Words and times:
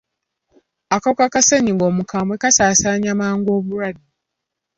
Akawuka 0.95 1.25
ka 1.33 1.41
ssennyiga 1.43 1.83
omukwambwe 1.89 2.35
kasaasaanya 2.41 3.11
mangu 3.19 3.49
obulwadde. 3.57 4.07